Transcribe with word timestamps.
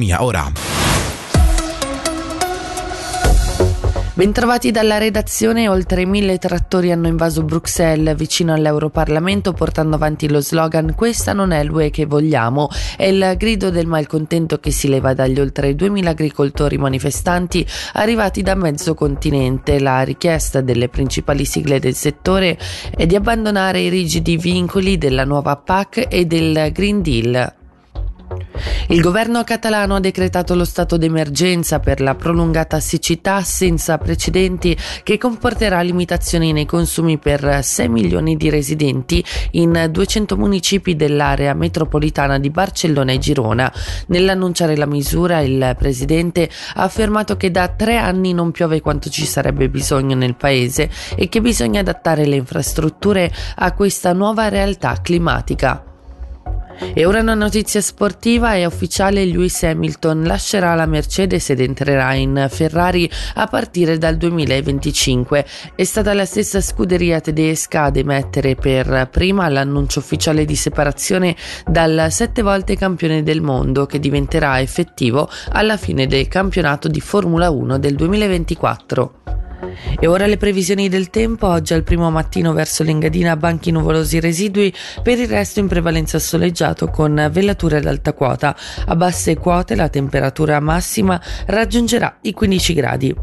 Mia 0.00 0.24
ora. 0.24 0.50
Bentrovati 4.14 4.72
dalla 4.72 4.98
redazione, 4.98 5.68
oltre 5.68 6.04
mille 6.04 6.38
trattori 6.38 6.90
hanno 6.90 7.06
invaso 7.06 7.44
Bruxelles 7.44 8.16
vicino 8.16 8.52
all'Europarlamento 8.52 9.52
portando 9.52 9.94
avanti 9.94 10.28
lo 10.28 10.40
slogan 10.40 10.96
Questa 10.96 11.32
non 11.32 11.52
è 11.52 11.62
l'UE 11.62 11.90
che 11.90 12.06
vogliamo. 12.06 12.70
È 12.96 13.04
il 13.04 13.34
grido 13.36 13.70
del 13.70 13.86
malcontento 13.86 14.58
che 14.58 14.72
si 14.72 14.88
leva 14.88 15.14
dagli 15.14 15.38
oltre 15.38 15.76
2000 15.76 16.10
agricoltori 16.10 16.76
manifestanti 16.76 17.64
arrivati 17.92 18.42
da 18.42 18.56
mezzo 18.56 18.94
continente. 18.94 19.78
La 19.78 20.02
richiesta 20.02 20.60
delle 20.60 20.88
principali 20.88 21.44
sigle 21.44 21.78
del 21.78 21.94
settore 21.94 22.58
è 22.96 23.06
di 23.06 23.14
abbandonare 23.14 23.78
i 23.78 23.90
rigidi 23.90 24.36
vincoli 24.38 24.98
della 24.98 25.24
nuova 25.24 25.54
PAC 25.54 26.08
e 26.10 26.24
del 26.24 26.72
Green 26.72 27.00
Deal. 27.00 27.62
Il 28.88 29.00
governo 29.00 29.42
catalano 29.44 29.96
ha 29.96 30.00
decretato 30.00 30.54
lo 30.54 30.64
stato 30.64 30.96
d'emergenza 30.96 31.80
per 31.80 32.00
la 32.00 32.14
prolungata 32.14 32.80
siccità 32.80 33.42
senza 33.42 33.98
precedenti 33.98 34.76
che 35.02 35.18
comporterà 35.18 35.80
limitazioni 35.80 36.52
nei 36.52 36.66
consumi 36.66 37.18
per 37.18 37.60
6 37.62 37.88
milioni 37.88 38.36
di 38.36 38.50
residenti 38.50 39.24
in 39.52 39.88
200 39.90 40.36
municipi 40.36 40.96
dell'area 40.96 41.54
metropolitana 41.54 42.38
di 42.38 42.50
Barcellona 42.50 43.12
e 43.12 43.18
Girona. 43.18 43.72
Nell'annunciare 44.08 44.76
la 44.76 44.86
misura 44.86 45.40
il 45.40 45.74
presidente 45.78 46.48
ha 46.74 46.82
affermato 46.82 47.36
che 47.36 47.50
da 47.50 47.68
tre 47.68 47.96
anni 47.96 48.32
non 48.32 48.50
piove 48.50 48.80
quanto 48.80 49.10
ci 49.10 49.24
sarebbe 49.24 49.68
bisogno 49.68 50.14
nel 50.14 50.36
paese 50.36 50.90
e 51.16 51.28
che 51.28 51.40
bisogna 51.40 51.80
adattare 51.80 52.26
le 52.26 52.36
infrastrutture 52.36 53.32
a 53.56 53.72
questa 53.72 54.12
nuova 54.12 54.48
realtà 54.48 54.98
climatica. 55.02 55.93
E 56.94 57.04
ora 57.04 57.20
una 57.20 57.34
notizia 57.34 57.80
sportiva, 57.80 58.54
è 58.54 58.64
ufficiale 58.64 59.24
Lewis 59.24 59.62
Hamilton 59.62 60.24
lascerà 60.24 60.74
la 60.74 60.86
Mercedes 60.86 61.50
ed 61.50 61.60
entrerà 61.60 62.14
in 62.14 62.46
Ferrari 62.50 63.10
a 63.34 63.46
partire 63.46 63.98
dal 63.98 64.16
2025. 64.16 65.44
È 65.74 65.84
stata 65.84 66.12
la 66.14 66.24
stessa 66.24 66.60
scuderia 66.60 67.20
tedesca 67.20 67.84
ad 67.84 67.96
emettere 67.96 68.54
per 68.54 69.08
prima 69.10 69.48
l'annuncio 69.48 69.98
ufficiale 69.98 70.44
di 70.44 70.56
separazione 70.56 71.36
dal 71.66 72.08
sette 72.10 72.42
volte 72.42 72.76
campione 72.76 73.22
del 73.22 73.40
mondo 73.40 73.86
che 73.86 73.98
diventerà 73.98 74.60
effettivo 74.60 75.28
alla 75.50 75.76
fine 75.76 76.06
del 76.06 76.28
campionato 76.28 76.88
di 76.88 77.00
Formula 77.00 77.50
1 77.50 77.78
del 77.78 77.94
2024. 77.94 79.33
E 79.98 80.06
ora 80.06 80.26
le 80.26 80.36
previsioni 80.36 80.88
del 80.88 81.10
tempo, 81.10 81.46
oggi 81.46 81.74
al 81.74 81.82
primo 81.82 82.10
mattino 82.10 82.52
verso 82.52 82.82
l'Engadina 82.82 83.36
banchi 83.36 83.70
nuvolosi 83.70 84.20
residui, 84.20 84.72
per 85.02 85.18
il 85.18 85.28
resto 85.28 85.60
in 85.60 85.68
prevalenza 85.68 86.18
soleggiato 86.18 86.88
con 86.88 87.28
velature 87.32 87.78
ad 87.78 87.86
alta 87.86 88.12
quota. 88.12 88.56
A 88.86 88.96
basse 88.96 89.36
quote 89.36 89.74
la 89.74 89.88
temperatura 89.88 90.60
massima 90.60 91.20
raggiungerà 91.46 92.18
i 92.22 92.32
15 92.32 92.74
gradi. 92.74 93.14